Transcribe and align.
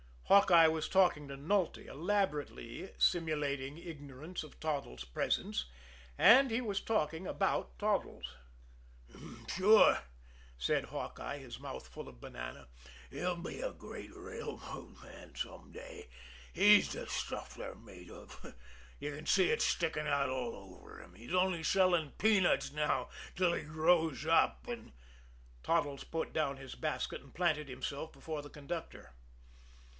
Hawkeye 0.23 0.67
was 0.67 0.87
talking 0.87 1.27
to 1.27 1.35
Nulty, 1.35 1.85
elaborately 1.87 2.91
simulating 2.97 3.77
ignorance 3.77 4.43
of 4.43 4.59
Toddles' 4.61 5.03
presence 5.03 5.65
and 6.17 6.49
he 6.49 6.61
was 6.61 6.79
talking 6.79 7.27
about 7.27 7.77
Toddles. 7.77 8.33
"Sure," 9.49 9.99
said 10.57 10.85
Hawkeye, 10.85 11.37
his 11.39 11.59
mouth 11.59 11.87
full 11.87 12.07
of 12.07 12.21
banana, 12.21 12.69
"he'll 13.11 13.35
be 13.35 13.59
a 13.59 13.73
great 13.73 14.09
railroad 14.15 14.95
man 15.03 15.35
some 15.35 15.71
day! 15.73 16.07
He's 16.53 16.93
the 16.93 17.07
stuff 17.07 17.53
they're 17.55 17.75
made 17.75 18.09
of! 18.09 18.55
You 18.99 19.13
can 19.17 19.25
see 19.27 19.51
it 19.51 19.61
sticking 19.61 20.07
out 20.07 20.29
all 20.29 20.55
over 20.55 20.99
him! 21.01 21.13
He's 21.13 21.33
only 21.33 21.61
selling 21.61 22.11
peanuts 22.11 22.71
now 22.71 23.09
till 23.35 23.53
he 23.53 23.63
grows 23.63 24.25
up 24.25 24.65
and" 24.67 24.93
Toddles 25.63 26.05
put 26.05 26.31
down 26.33 26.55
his 26.55 26.73
basket 26.73 27.21
and 27.21 27.35
planted 27.35 27.67
himself 27.67 28.13
before 28.13 28.41
the 28.41 28.49
conductor. 28.49 29.11